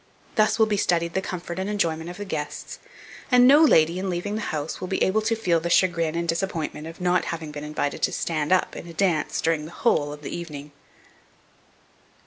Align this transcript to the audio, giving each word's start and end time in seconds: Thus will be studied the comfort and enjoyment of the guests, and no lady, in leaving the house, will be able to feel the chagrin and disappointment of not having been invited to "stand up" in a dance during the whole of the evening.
Thus 0.33 0.57
will 0.57 0.65
be 0.65 0.77
studied 0.77 1.13
the 1.13 1.21
comfort 1.21 1.59
and 1.59 1.69
enjoyment 1.69 2.09
of 2.09 2.17
the 2.17 2.25
guests, 2.25 2.79
and 3.31 3.47
no 3.47 3.61
lady, 3.61 3.99
in 3.99 4.09
leaving 4.09 4.33
the 4.33 4.41
house, 4.41 4.81
will 4.81 4.87
be 4.87 5.03
able 5.03 5.21
to 5.21 5.35
feel 5.35 5.59
the 5.59 5.69
chagrin 5.69 6.15
and 6.15 6.27
disappointment 6.27 6.87
of 6.87 6.99
not 6.99 7.25
having 7.25 7.51
been 7.51 7.63
invited 7.63 8.01
to 8.01 8.11
"stand 8.11 8.51
up" 8.51 8.75
in 8.75 8.87
a 8.87 8.93
dance 8.93 9.39
during 9.41 9.65
the 9.65 9.71
whole 9.71 10.11
of 10.11 10.23
the 10.23 10.35
evening. 10.35 10.71